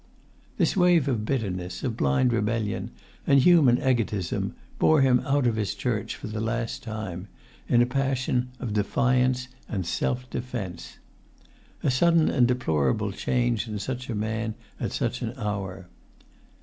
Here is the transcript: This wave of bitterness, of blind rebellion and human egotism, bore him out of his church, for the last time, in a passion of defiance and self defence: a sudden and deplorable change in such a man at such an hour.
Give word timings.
This 0.57 0.75
wave 0.75 1.07
of 1.07 1.25
bitterness, 1.25 1.83
of 1.83 1.95
blind 1.95 2.33
rebellion 2.33 2.89
and 3.27 3.39
human 3.39 3.77
egotism, 3.77 4.55
bore 4.79 5.01
him 5.01 5.19
out 5.19 5.45
of 5.45 5.57
his 5.57 5.75
church, 5.75 6.15
for 6.15 6.25
the 6.25 6.41
last 6.41 6.81
time, 6.81 7.27
in 7.69 7.83
a 7.83 7.85
passion 7.85 8.49
of 8.59 8.73
defiance 8.73 9.47
and 9.69 9.85
self 9.85 10.27
defence: 10.31 10.97
a 11.83 11.91
sudden 11.91 12.29
and 12.29 12.47
deplorable 12.47 13.11
change 13.11 13.67
in 13.67 13.77
such 13.77 14.09
a 14.09 14.15
man 14.15 14.55
at 14.79 14.91
such 14.91 15.21
an 15.21 15.35
hour. 15.37 15.85